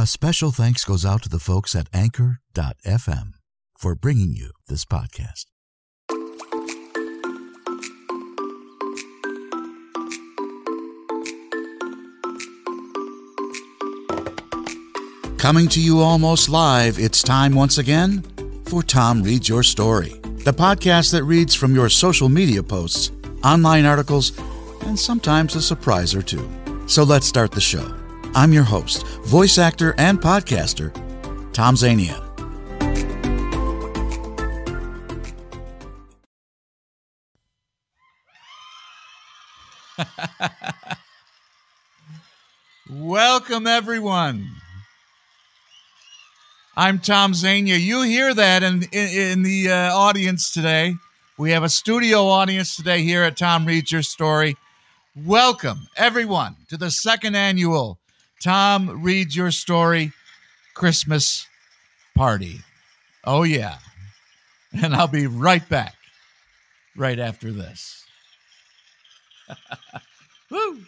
[0.00, 3.34] A special thanks goes out to the folks at Anchor.fm
[3.78, 5.44] for bringing you this podcast.
[15.36, 18.24] Coming to you almost live, it's time once again
[18.64, 23.10] for Tom Reads Your Story, the podcast that reads from your social media posts,
[23.44, 24.32] online articles,
[24.86, 26.50] and sometimes a surprise or two.
[26.86, 27.99] So let's start the show.
[28.32, 30.92] I'm your host, voice actor, and podcaster,
[31.52, 32.24] Tom Zania.
[42.90, 44.48] Welcome, everyone.
[46.76, 47.80] I'm Tom Zania.
[47.80, 50.94] You hear that in, in, in the uh, audience today.
[51.36, 54.56] We have a studio audience today here at Tom Reads Your Story.
[55.16, 57.99] Welcome, everyone, to the second annual
[58.40, 60.12] Tom Reads Your Story
[60.74, 61.46] Christmas
[62.16, 62.60] party.
[63.24, 63.76] Oh, yeah.
[64.72, 65.94] And I'll be right back
[66.96, 68.06] right after this.
[70.50, 70.80] Woo!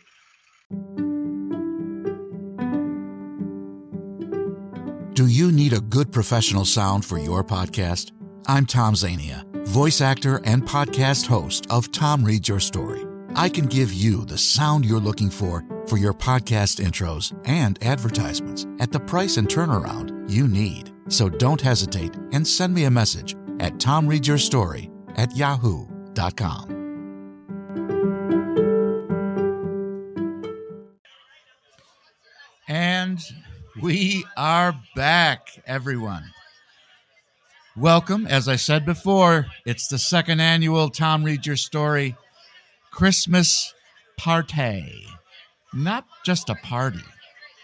[5.12, 8.12] Do you need a good professional sound for your podcast?
[8.46, 13.04] I'm Tom Zania, voice actor and podcast host of Tom Reads Your Story.
[13.36, 18.66] I can give you the sound you're looking for for your podcast intros and advertisements
[18.80, 20.92] at the price and turnaround you need.
[21.08, 26.82] So don't hesitate and send me a message at tomreadyourstory at yahoo.com.
[32.68, 33.20] And
[33.82, 36.24] we are back, everyone.
[37.76, 38.26] Welcome.
[38.26, 42.16] As I said before, it's the second annual Tom Read Your Story
[42.90, 43.74] Christmas
[44.18, 45.06] party.
[45.74, 47.04] Not just a party.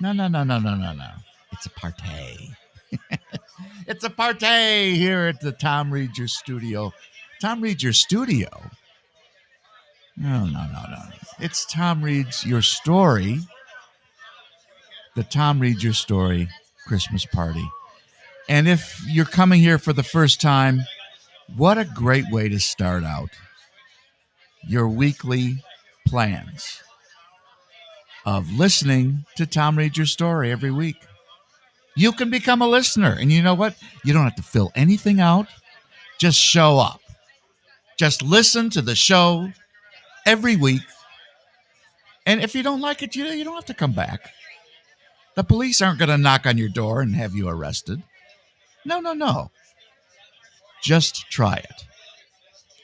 [0.01, 1.11] No, no, no, no, no, no, no.
[1.53, 2.55] It's a party.
[3.87, 6.93] it's a party here at the Tom Read Your Studio.
[7.41, 8.49] Tom Read Your Studio?
[10.17, 11.03] No, no, no, no.
[11.41, 13.41] It's Tom Reads Your Story
[15.19, 16.49] the Tom Read Your Story
[16.87, 17.69] Christmas party.
[18.49, 20.85] And if you're coming here for the first time,
[21.57, 23.31] what a great way to start out
[24.63, 25.61] your weekly
[26.07, 26.85] plans
[28.29, 30.99] of listening to Tom Read Your Story every week.
[31.97, 33.17] You can become a listener.
[33.19, 33.75] And you know what?
[34.05, 35.47] You don't have to fill anything out,
[36.19, 37.01] just show up.
[37.97, 39.51] Just listen to the show
[40.27, 40.83] every week.
[42.27, 44.29] And if you don't like it, you, you don't have to come back.
[45.35, 48.03] The police aren't going to knock on your door and have you arrested.
[48.85, 49.51] No, no, no.
[50.83, 51.87] Just try it.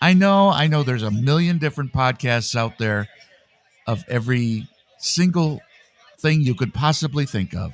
[0.00, 3.10] I know, I know there's a million different podcasts out there
[3.87, 4.66] of every
[5.04, 5.60] single
[6.19, 7.72] thing you could possibly think of.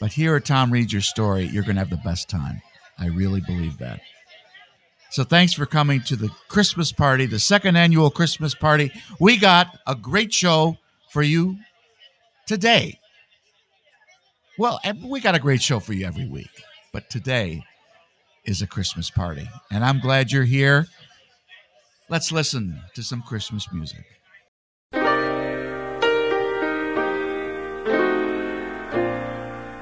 [0.00, 2.62] But here at Tom Reads Your Story, you're going to have the best time.
[2.98, 4.00] I really believe that.
[5.10, 8.92] So thanks for coming to the Christmas party, the second annual Christmas party.
[9.18, 10.76] We got a great show
[11.10, 11.56] for you
[12.46, 13.00] today.
[14.58, 16.50] Well, we got a great show for you every week,
[16.92, 17.64] but today
[18.44, 20.86] is a Christmas party, and I'm glad you're here.
[22.08, 24.04] Let's listen to some Christmas music.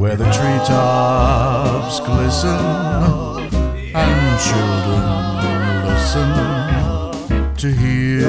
[0.00, 2.56] where the treetops glisten
[3.94, 5.04] and children
[5.90, 6.32] listen
[7.54, 8.24] to hear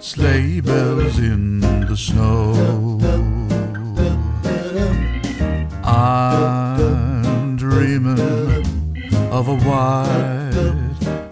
[0.00, 2.54] sleigh bells in the snow.
[5.84, 8.18] I'm dreaming
[9.30, 10.72] of a white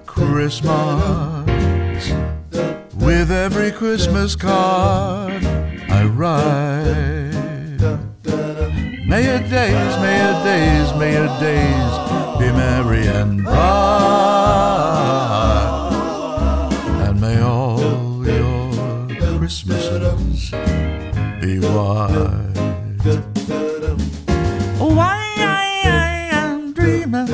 [0.05, 2.12] Christmas
[2.97, 5.43] with every Christmas card
[5.88, 7.13] I write.
[9.14, 11.93] May your days, may your days, may your days
[12.37, 13.55] be merry and bright,
[17.06, 20.50] and may all your Christmases
[21.40, 22.56] be white.
[24.81, 27.31] Why I am dreaming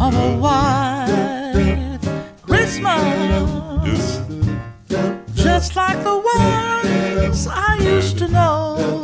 [0.00, 1.98] of a white
[2.40, 4.20] Christmas,
[5.34, 9.03] just like the ones I used to know,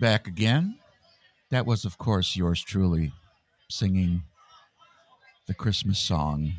[0.00, 0.76] back again.
[1.50, 3.12] That was, of course, yours truly
[3.68, 4.22] singing
[5.46, 6.52] the Christmas song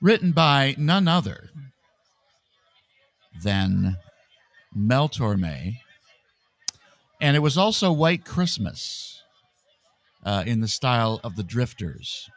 [0.00, 1.50] written by none other
[3.42, 3.96] than
[4.74, 5.76] Mel Torme.
[7.20, 9.22] And it was also White Christmas
[10.24, 12.28] uh, in the style of the Drifters.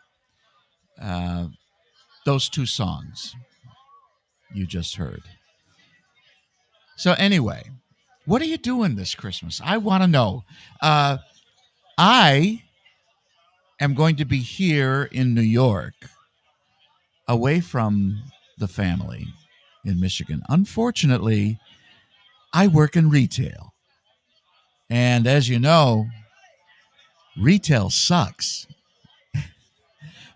[1.02, 1.48] Uh,
[2.26, 3.36] those two songs
[4.54, 5.22] you just heard.
[6.96, 7.64] So, anyway,
[8.28, 9.62] what are you doing this Christmas?
[9.64, 10.44] I want to know.
[10.82, 11.18] Uh,
[11.98, 12.62] I
[13.80, 15.94] am going to be here in New York,
[17.30, 18.22] away from
[18.58, 19.26] the family
[19.86, 20.42] in Michigan.
[20.50, 21.58] Unfortunately,
[22.54, 23.74] I work in retail.
[24.90, 26.06] And as you know,
[27.40, 28.68] retail sucks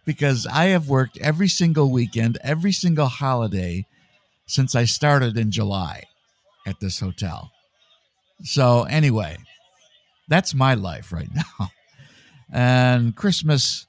[0.05, 3.85] because I have worked every single weekend, every single holiday
[4.45, 6.03] since I started in July
[6.65, 7.51] at this hotel.
[8.43, 9.37] So, anyway,
[10.27, 11.29] that's my life right
[11.59, 11.71] now.
[12.51, 13.87] And Christmas,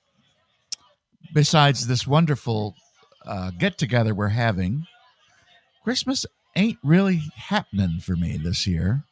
[1.33, 2.75] besides this wonderful
[3.27, 4.87] uh, get together we're having,
[5.85, 9.03] Christmas ain't really happening for me this year.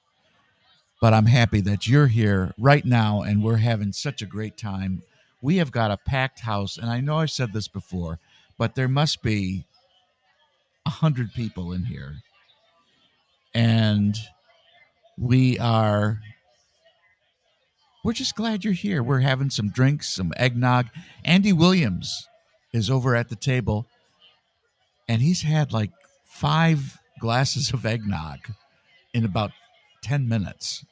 [1.00, 5.02] But I'm happy that you're here right now and we're having such a great time.
[5.40, 8.18] We have got a packed house, and I know I've said this before,
[8.59, 9.64] but there must be
[10.85, 12.16] a hundred people in here,
[13.54, 14.14] and
[15.20, 16.18] we are.
[18.02, 19.02] We're just glad you're here.
[19.02, 20.86] We're having some drinks, some eggnog.
[21.24, 22.26] Andy Williams
[22.72, 23.86] is over at the table,
[25.08, 25.90] and he's had like
[26.24, 28.38] five glasses of eggnog
[29.12, 29.50] in about
[30.02, 30.84] 10 minutes.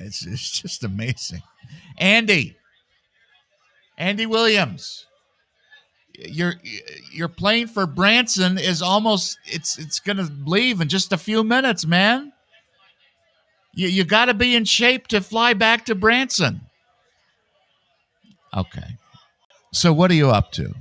[0.00, 1.42] It's, it's just amazing.
[1.98, 2.56] Andy,
[3.96, 5.06] Andy Williams,
[6.14, 6.54] your
[7.12, 11.86] your plane for Branson is almost it's it's gonna leave in just a few minutes,
[11.86, 12.31] man.
[13.74, 16.60] You you got to be in shape to fly back to Branson.
[18.54, 18.98] Okay,
[19.72, 20.74] so what are you up to?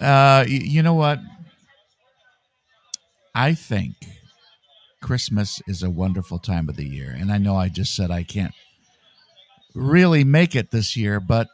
[0.00, 1.20] Uh, you know what?
[3.34, 3.94] I think
[5.00, 7.14] Christmas is a wonderful time of the year.
[7.18, 8.54] And I know I just said I can't
[9.74, 11.48] really make it this year, but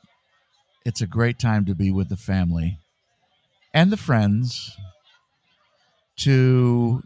[0.85, 2.79] it's a great time to be with the family
[3.75, 4.77] and the friends
[6.17, 7.03] to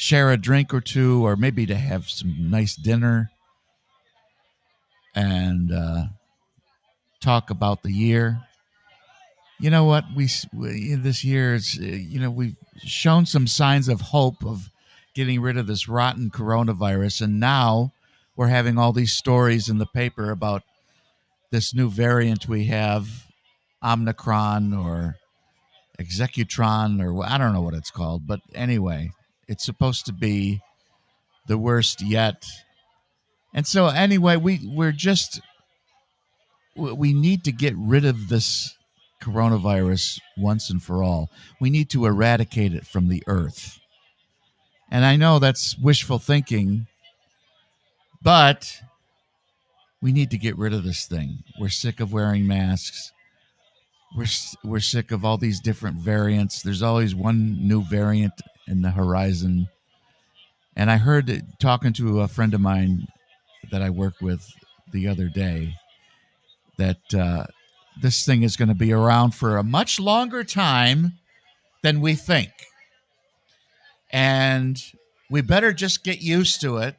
[0.00, 3.30] share a drink or two, or maybe to have some nice dinner
[5.14, 6.04] and uh,
[7.20, 8.40] talk about the year.
[9.58, 10.04] You know what?
[10.16, 14.70] We, we this year is uh, you know we've shown some signs of hope of
[15.14, 17.20] getting rid of this rotten coronavirus.
[17.20, 17.92] And now
[18.36, 20.62] we're having all these stories in the paper about
[21.50, 23.06] this new variant we have,
[23.84, 25.16] Omicron or
[26.00, 28.26] Executron, or I don't know what it's called.
[28.26, 29.10] But anyway,
[29.50, 30.60] it's supposed to be
[31.48, 32.46] the worst yet.
[33.52, 35.40] And so, anyway, we, we're just,
[36.76, 38.72] we need to get rid of this
[39.20, 41.30] coronavirus once and for all.
[41.60, 43.80] We need to eradicate it from the earth.
[44.92, 46.86] And I know that's wishful thinking,
[48.22, 48.72] but
[50.00, 51.42] we need to get rid of this thing.
[51.58, 53.10] We're sick of wearing masks.
[54.16, 54.26] We're
[54.64, 56.62] we're sick of all these different variants.
[56.62, 58.32] There's always one new variant
[58.66, 59.68] in the horizon.
[60.76, 63.06] And I heard talking to a friend of mine
[63.70, 64.46] that I work with
[64.92, 65.74] the other day
[66.78, 67.46] that uh,
[68.00, 71.18] this thing is going to be around for a much longer time
[71.82, 72.50] than we think
[74.12, 74.82] and
[75.30, 76.96] we better just get used to it.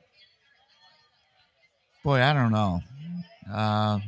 [2.03, 2.82] Boy, I don't know.
[3.51, 4.00] Uh,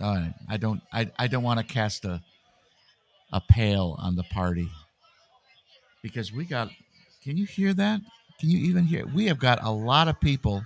[0.00, 0.82] I I don't.
[0.92, 2.22] I, I don't want to cast a
[3.32, 4.68] a pale on the party
[6.02, 6.70] because we got.
[7.22, 8.00] Can you hear that?
[8.38, 9.00] Can you even hear?
[9.00, 9.12] It?
[9.12, 10.64] We have got a lot of people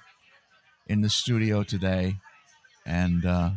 [0.89, 2.17] in the studio today,
[2.85, 3.51] and uh,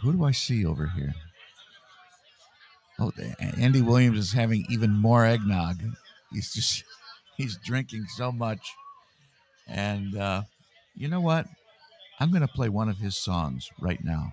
[0.00, 1.14] who do I see over here?
[3.00, 3.12] Oh,
[3.58, 5.82] Andy Williams is having even more eggnog.
[6.32, 6.84] He's just
[7.36, 8.72] he's drinking so much,
[9.66, 10.42] and uh,
[10.94, 11.46] you know what?
[12.20, 14.32] I'm going to play one of his songs right now.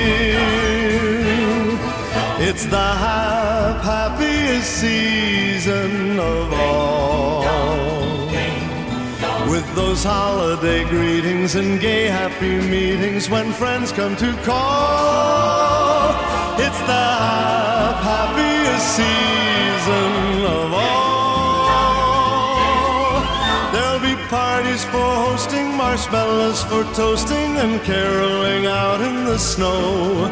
[2.43, 7.45] It's the hap- happiest season of all.
[9.47, 16.15] With those holiday greetings and gay happy meetings when friends come to call.
[16.57, 21.61] It's the hap- happiest season of all.
[23.71, 30.31] There'll be parties for hosting, marshmallows for toasting, and caroling out in the snow.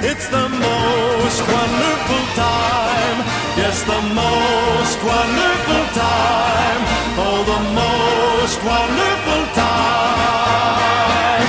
[0.00, 3.18] It's the most wonderful time.
[3.58, 6.82] Yes, the most wonderful time.
[7.18, 11.48] Oh, the most wonderful time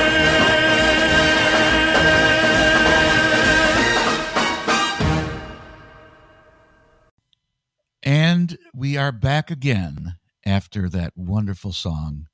[8.05, 10.15] And we are back again
[10.47, 12.27] after that wonderful song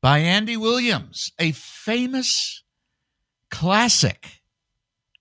[0.00, 2.62] by Andy Williams, a famous
[3.50, 4.42] classic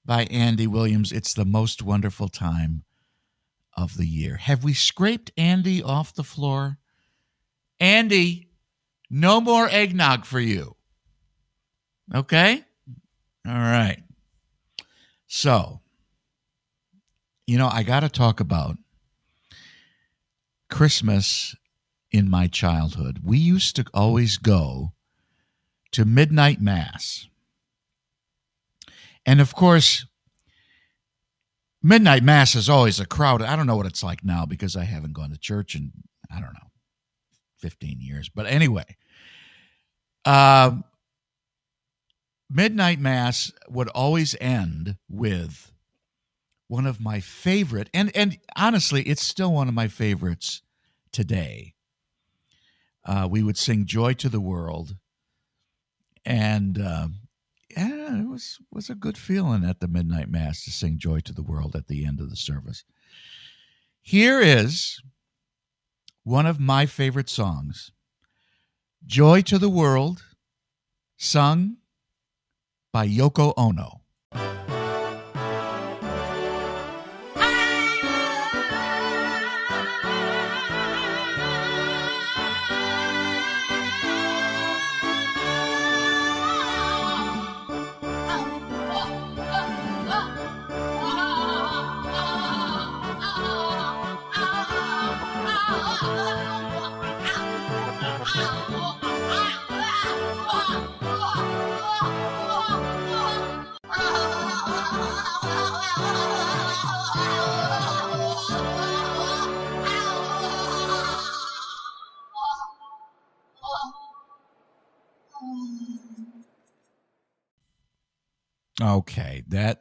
[0.06, 1.12] by Andy Williams.
[1.12, 2.84] It's the most wonderful time
[3.76, 4.38] of the year.
[4.38, 6.78] Have we scraped Andy off the floor?
[7.80, 8.50] Andy,
[9.10, 10.76] no more eggnog for you.
[12.14, 12.64] Okay?
[13.48, 14.04] All right.
[15.28, 15.82] So,
[17.46, 18.78] you know, I got to talk about
[20.70, 21.56] Christmas
[22.12, 23.20] in my childhood.
[23.24, 24.94] We used to always go
[25.92, 27.28] to midnight mass.
[29.26, 30.06] And of course,
[31.84, 33.42] midnight mass is always a crowd.
[33.42, 35.92] I don't know what it's like now because I haven't gone to church in,
[36.32, 36.72] I don't know,
[37.60, 38.30] 15 years.
[38.30, 38.86] But anyway,
[40.26, 40.84] um,
[42.50, 45.72] midnight mass would always end with
[46.68, 50.62] one of my favorite and and honestly it's still one of my favorites
[51.12, 51.74] today
[53.10, 54.96] uh, we would sing joy to the world.
[56.26, 57.16] And um,
[57.76, 61.34] yeah it was was a good feeling at the midnight mass to sing joy to
[61.34, 62.84] the world at the end of the service.
[64.02, 65.02] Here is
[66.24, 67.92] one of my favorite songs.
[69.06, 70.24] Joy to the world
[71.18, 71.78] sung
[72.94, 74.02] by yoko ono
[118.82, 119.80] Okay, that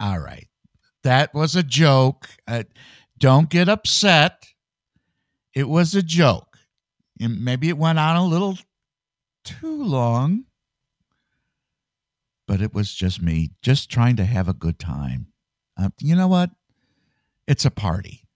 [0.00, 0.48] all right.
[1.04, 2.28] That was a joke.
[2.46, 2.64] Uh,
[3.18, 4.44] don't get upset.
[5.54, 6.58] It was a joke.
[7.20, 8.58] And maybe it went on a little
[9.44, 10.44] too long,
[12.48, 15.26] but it was just me, just trying to have a good time.
[15.78, 16.50] Uh, you know what?
[17.46, 18.26] It's a party.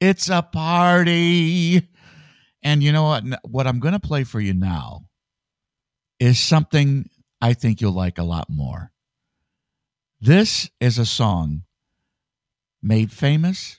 [0.00, 1.88] It's a party.
[2.62, 3.24] And you know what?
[3.42, 5.06] What I'm going to play for you now
[6.18, 7.08] is something
[7.40, 8.92] I think you'll like a lot more.
[10.20, 11.64] This is a song
[12.82, 13.76] made famous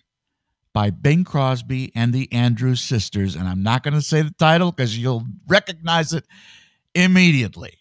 [0.71, 3.35] by Bing Crosby and the Andrews Sisters.
[3.35, 6.25] And I'm not going to say the title because you'll recognize it
[6.93, 7.73] immediately.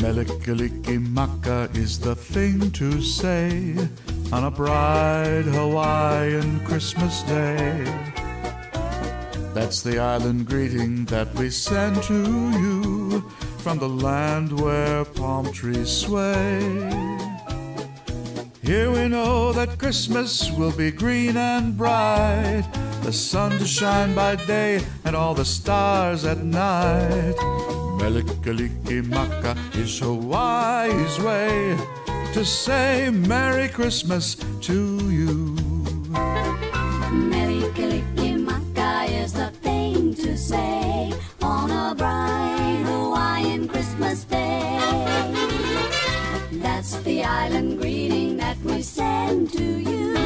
[0.00, 3.76] Mele Kalikimaka is the thing to say
[4.32, 8.17] on a bright Hawaiian Christmas day.
[9.60, 12.22] That's the island greeting that we send to
[12.60, 16.60] you from the land where palm trees sway.
[18.62, 22.70] Here we know that Christmas will be green and bright,
[23.02, 27.34] the sun to shine by day and all the stars at night.
[27.98, 31.76] Mele Kalikimaka is Hawaii's way
[32.32, 35.47] to say Merry Christmas to you.
[43.38, 44.80] Hawaiian Christmas day.
[46.50, 50.16] That's the island greeting that we send to you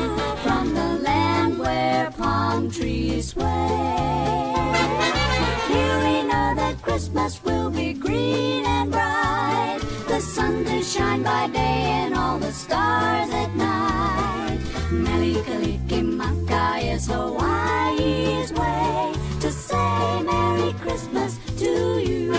[0.42, 3.44] from the land where palm trees sway.
[5.68, 11.48] Here we know that Christmas will be green and bright, the sun to shine by
[11.48, 14.58] day and all the stars at night.
[14.90, 22.31] Melikalikimaka is Hawaii's way to say Merry Christmas to you.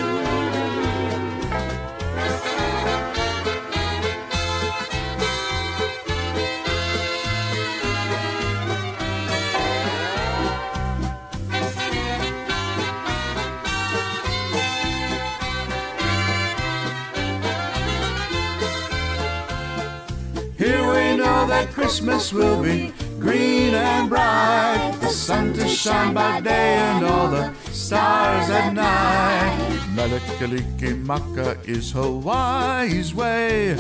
[21.94, 24.98] Christmas will be green and bright.
[25.00, 29.80] The sun to shine by day and all the stars at night.
[29.94, 33.78] Mele Kalikimaka is Hawaii's way.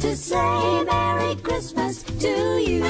[0.00, 2.80] To say Merry Christmas to you.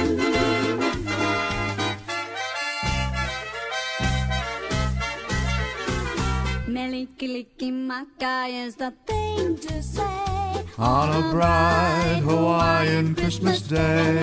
[6.68, 10.39] Mele Kalikimaka is the thing to say
[10.80, 14.16] On a bright Hawaiian Christmas day.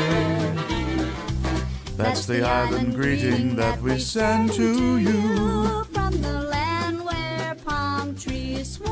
[1.96, 5.84] That's the island greeting that we send to you.
[5.94, 8.90] from the land where palm trees sway.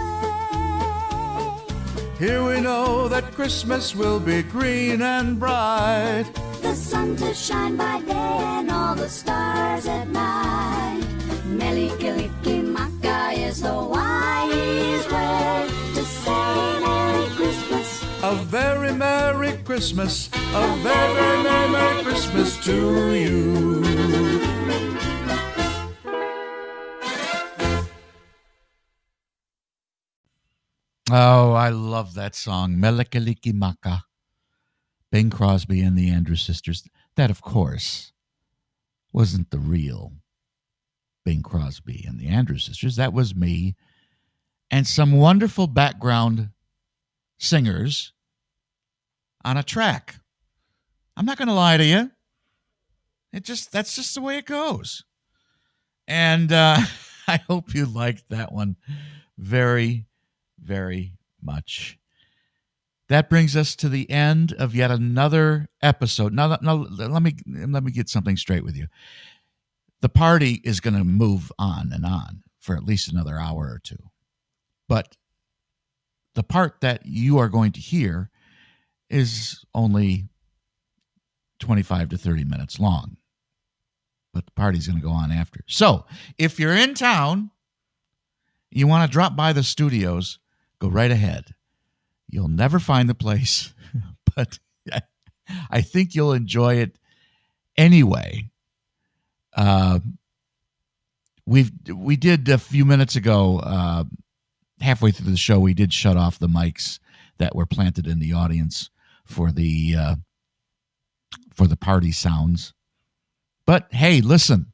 [2.20, 6.26] Here we know that Christmas will be green and bright.
[6.62, 11.02] The sun to shine by day and all the stars at night.
[11.48, 15.75] Mele Kalikimaka is Hawaii's way
[18.28, 23.84] A very Merry Christmas, a very, Merry, Christmas to you.
[31.12, 34.02] Oh, I love that song, Mele Kalikimaka.
[35.12, 36.84] Bing Crosby and the Andrews Sisters.
[37.18, 38.12] That, of course,
[39.14, 40.14] wasn't the real
[41.26, 42.96] Bing Crosby and the Andrews Sisters.
[42.96, 43.76] That was me
[44.72, 46.50] and some wonderful background
[47.38, 48.14] singers
[49.46, 50.16] on a track.
[51.16, 52.12] I'm not going to lie to you.
[53.32, 55.04] It just that's just the way it goes.
[56.08, 56.80] And uh,
[57.28, 58.76] I hope you liked that one
[59.38, 60.06] very,
[60.62, 61.98] very much.
[63.08, 66.34] That brings us to the end of yet another episode.
[66.34, 68.88] Now, now let me let me get something straight with you.
[70.02, 73.80] The party is going to move on and on for at least another hour or
[73.84, 74.10] two,
[74.90, 75.16] but
[76.34, 78.32] the part that you are going to hear
[79.10, 80.28] is only
[81.60, 83.18] 25 to 30 minutes long.
[84.34, 85.62] But the party's going to go on after.
[85.68, 86.06] So,
[86.38, 87.52] if you're in town,
[88.70, 90.40] you want to drop by the studios,
[90.80, 91.46] go right ahead.
[92.30, 93.74] You'll never find the place,
[94.36, 94.60] but
[95.70, 96.98] I think you'll enjoy it
[97.78, 98.50] anyway.
[99.56, 100.00] Uh,
[101.46, 104.04] we've we did a few minutes ago, uh,
[104.82, 107.00] halfway through the show, we did shut off the mics
[107.38, 108.90] that were planted in the audience
[109.26, 110.16] for the uh,
[111.54, 112.74] for the party sounds.
[113.66, 114.72] But hey, listen,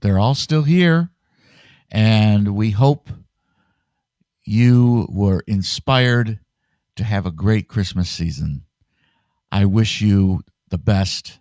[0.00, 1.10] they're all still here,
[1.90, 3.10] and we hope
[4.44, 6.40] you were inspired
[6.96, 8.64] to have a great Christmas season.
[9.52, 11.38] I wish you the best.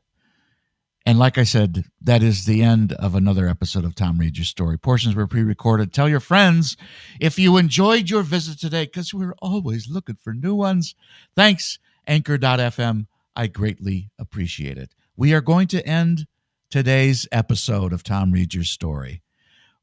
[1.05, 4.43] And like I said, that is the end of another episode of Tom Read Your
[4.43, 4.77] Story.
[4.77, 5.93] Portions were pre recorded.
[5.93, 6.75] Tell your friends
[7.21, 10.95] if you enjoyed your visit today, because we're always looking for new ones.
[11.33, 13.05] Thanks, Anchor.fm.
[13.35, 14.95] I greatly appreciate it.
[15.15, 16.25] We are going to end
[16.71, 19.21] today's episode of Tom Read Your Story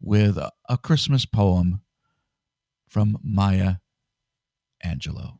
[0.00, 1.82] with a, Christmas poem
[2.88, 3.76] from Maya
[4.84, 5.38] Angelou.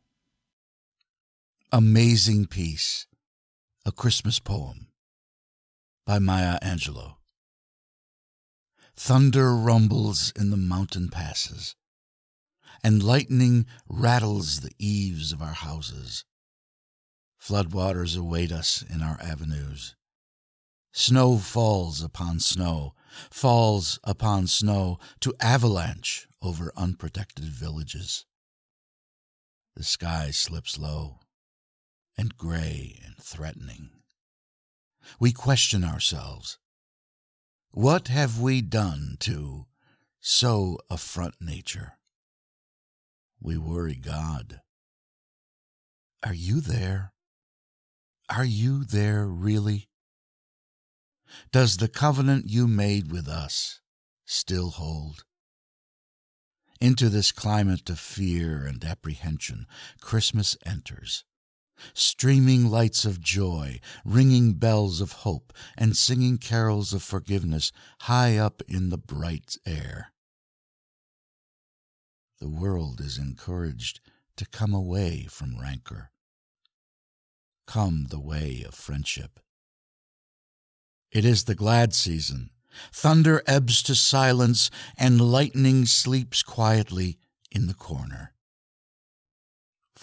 [1.71, 3.07] Amazing Peace,
[3.85, 4.87] a Christmas poem
[6.05, 7.15] by Maya Angelou.
[8.95, 11.75] Thunder rumbles in the mountain passes,
[12.83, 16.23] and lightning rattles the eaves of our houses.
[17.45, 19.95] Floodwaters await us in our avenues.
[20.91, 22.95] Snow falls upon snow,
[23.29, 28.25] falls upon snow to avalanche over unprotected villages.
[29.75, 31.19] The sky slips low
[32.17, 33.89] and gray and threatening.
[35.19, 36.57] We question ourselves.
[37.69, 39.67] What have we done to
[40.19, 41.99] so affront nature?
[43.39, 44.61] We worry God.
[46.23, 47.11] Are you there?
[48.29, 49.87] Are you there really?
[51.51, 53.81] Does the covenant you made with us
[54.25, 55.25] still hold?
[56.81, 59.65] Into this climate of fear and apprehension,
[60.01, 61.23] Christmas enters
[61.93, 68.61] streaming lights of joy, ringing bells of hope, and singing carols of forgiveness high up
[68.67, 70.11] in the bright air.
[72.39, 73.99] The world is encouraged
[74.37, 76.11] to come away from rancor.
[77.67, 79.39] Come the way of friendship.
[81.11, 82.51] It is the glad season.
[82.91, 87.17] Thunder ebbs to silence, and lightning sleeps quietly
[87.51, 88.33] in the corner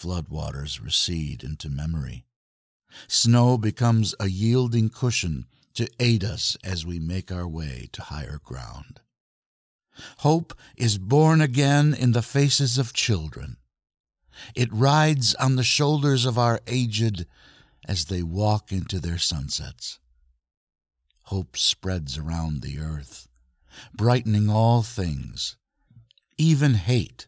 [0.03, 2.25] floodwaters recede into memory.
[3.07, 8.40] Snow becomes a yielding cushion to aid us as we make our way to higher
[8.42, 9.01] ground.
[10.18, 13.57] Hope is born again in the faces of children.
[14.55, 17.27] It rides on the shoulders of our aged
[17.87, 19.99] as they walk into their sunsets.
[21.25, 23.29] Hope spreads around the earth,
[23.95, 25.57] brightening all things,
[26.37, 27.27] even hate,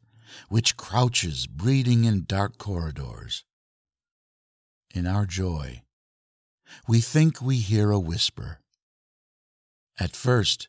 [0.48, 3.44] which crouches breeding in dark corridors.
[4.94, 5.82] In our joy,
[6.86, 8.60] we think we hear a whisper.
[9.98, 10.68] At first,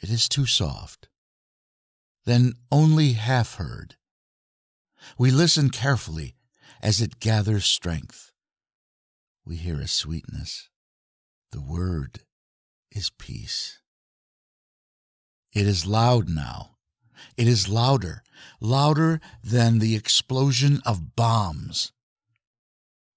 [0.00, 1.08] it is too soft,
[2.24, 3.96] then only half heard.
[5.16, 6.36] We listen carefully
[6.82, 8.32] as it gathers strength.
[9.48, 10.68] We hear a sweetness.
[11.52, 12.20] The word
[12.92, 13.78] is peace.
[15.54, 16.76] It is loud now.
[17.34, 18.22] It is louder,
[18.60, 21.92] louder than the explosion of bombs.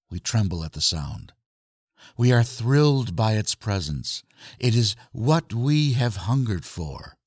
[0.09, 1.33] We tremble at the sound.
[2.15, 4.23] We are thrilled by its presence.
[4.57, 7.17] It is what we have hungered for.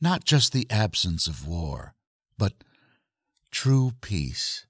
[0.00, 1.96] Not just the absence of war,
[2.38, 2.52] but
[3.50, 4.64] true peace,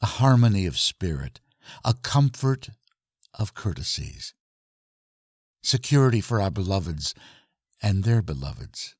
[0.00, 1.40] a harmony of spirit,
[1.84, 2.70] a comfort
[3.38, 4.34] of courtesies,
[5.62, 7.14] security for our beloveds
[7.82, 8.96] and their beloveds.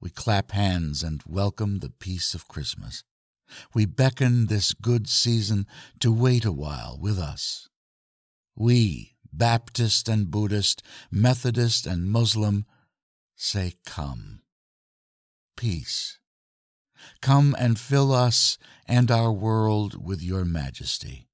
[0.00, 3.04] We clap hands and welcome the peace of Christmas.
[3.74, 5.66] We beckon this good season
[5.98, 7.68] to wait a while with us.
[8.56, 12.64] We, Baptist and Buddhist, Methodist and Muslim,
[13.36, 14.42] say, Come.
[15.56, 16.18] Peace.
[17.20, 21.29] Come and fill us and our world with your majesty.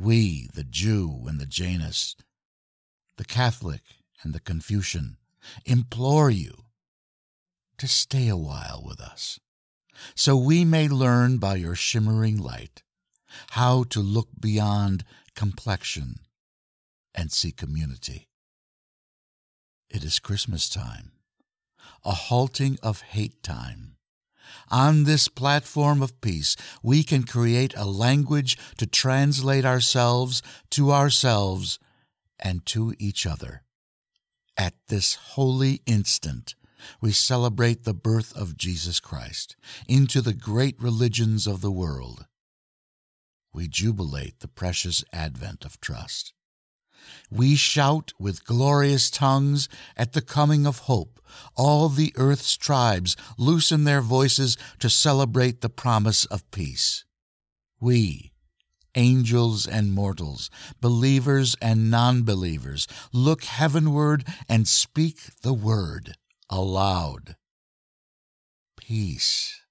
[0.00, 2.16] We, the Jew and the Jainist,
[3.16, 3.82] the Catholic
[4.22, 5.16] and the Confucian,
[5.64, 6.66] implore you
[7.78, 9.40] to stay a while with us,
[10.14, 12.84] so we may learn by your shimmering light
[13.50, 16.20] how to look beyond complexion
[17.12, 18.28] and see community.
[19.90, 21.10] It is Christmas time,
[22.04, 23.97] a halting of hate time.
[24.70, 31.78] On this platform of peace, we can create a language to translate ourselves to ourselves
[32.38, 33.62] and to each other.
[34.56, 36.54] At this holy instant,
[37.00, 39.56] we celebrate the birth of Jesus Christ
[39.86, 42.26] into the great religions of the world.
[43.52, 46.32] We jubilate the precious advent of trust.
[47.30, 51.20] We shout with glorious tongues at the coming of hope.
[51.54, 57.04] All the earth's tribes loosen their voices to celebrate the promise of peace.
[57.80, 58.32] We,
[58.94, 66.14] angels and mortals, believers and non believers, look heavenward and speak the word
[66.50, 67.36] aloud.
[68.76, 69.62] Peace.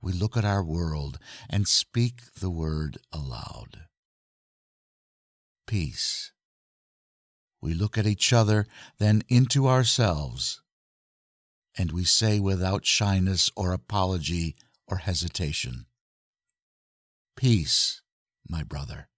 [0.00, 1.18] We look at our world
[1.50, 3.86] and speak the word aloud.
[5.66, 6.32] Peace.
[7.60, 8.66] We look at each other,
[8.98, 10.60] then into ourselves,
[11.76, 15.86] and we say without shyness or apology or hesitation,
[17.36, 18.00] Peace,
[18.48, 19.08] my brother.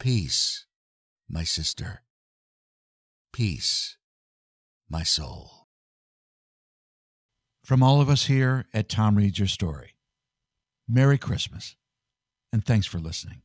[0.00, 0.66] Peace,
[1.28, 2.02] my sister.
[3.32, 3.96] Peace,
[4.88, 5.68] my soul.
[7.62, 9.94] From all of us here at Tom Reads Your Story,
[10.88, 11.76] Merry Christmas,
[12.52, 13.42] and thanks for listening.